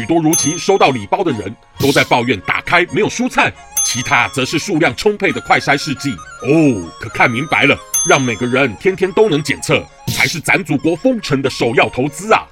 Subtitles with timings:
[0.00, 3.52] 许多如期收到礼包的人都在抱怨打开没有蔬菜，
[3.84, 6.10] 其他则是数量充沛的快筛试剂。
[6.40, 12.46] 哦，可看明白了，让每个人天天都能检测，才是咱祖国封城的首要投资啊！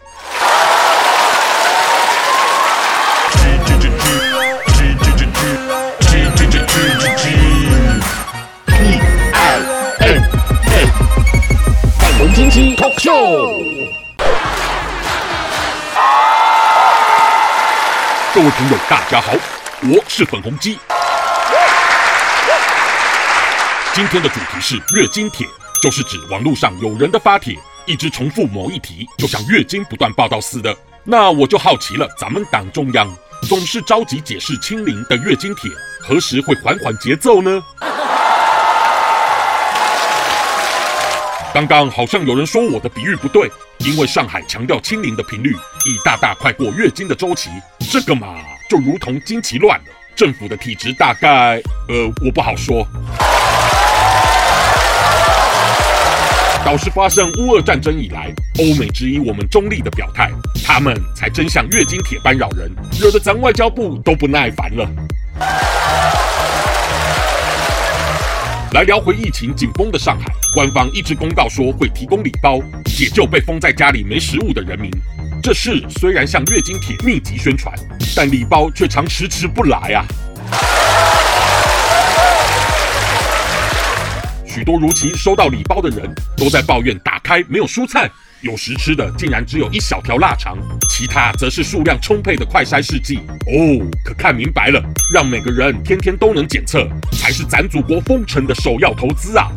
[12.35, 13.78] 金鸡 talk show，
[18.39, 19.33] 各位朋友，大家好，
[19.83, 20.79] 我是粉红鸡。
[23.93, 25.45] 今天的主题是月经帖，
[25.83, 30.73] 就是指网络上有人的发帖，一直重复某一题，就像月经不断报道似的。
[31.03, 33.13] 那我就好奇了，咱们党中央
[33.49, 35.69] 总是着急解释清零的月经帖，
[36.01, 37.61] 何时会缓缓节奏呢？
[41.59, 45.53] 刚刚好像有人说我的比喻不对，因为上海强调清零的频率
[45.85, 47.51] 已大大快过月经的周期，
[47.91, 48.37] 这个嘛
[48.71, 51.61] 就如同经期乱了，政府的体质大概……
[51.89, 52.87] 呃，我不好说。
[56.65, 60.31] 倒是发生乌俄战争以来，欧美质疑我们中立的表态，
[60.65, 64.89] 他们才真像月经铁般扰人，惹得咱外交部都不耐烦了。
[68.75, 74.91] 来聊回疫情紧绷的上海，官方一直公告说会提供礼包，解救被封在家里没食物的人民。
[75.43, 77.75] 这事虽然向月经帖密集宣传，
[78.15, 80.05] 但礼包却常迟迟不来啊。
[84.47, 88.11] 许多如期收到礼包的人都在抱怨打开没有蔬菜。
[88.41, 90.57] 有时吃的竟然只有一小条腊肠，
[90.89, 93.17] 其他则是数量充沛的快筛试剂。
[93.17, 94.81] 哦，可看明白了，
[95.13, 99.49] 让每个人天天都能检测，才是咱祖国封城的首要投资啊！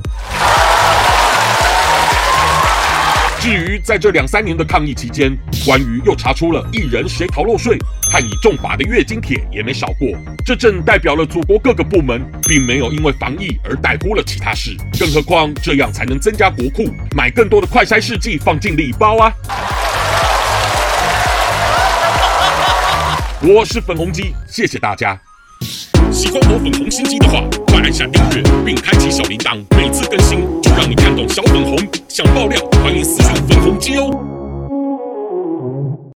[3.41, 7.75] 至于在这两三年的抗疫期间，关于又查出了艺人谁逃漏税、
[8.11, 10.09] 判以重罚的月经帖也没少过，
[10.45, 16.85] 这正代表了祖国各个部门并没有因为防疫而怠忽了其他事，更何况这样才能增加国库，
[17.15, 19.33] 买更多的快筛试剂放进礼包啊！
[23.41, 25.19] 我是粉红鸡，谢谢大家。
[26.11, 31.77] 喜欢我粉红心机的话，快按下订阅并开启小铃铛，每次更新就让你看懂小粉红。
[32.09, 34.40] 想爆料，欢迎私信粉红机哦。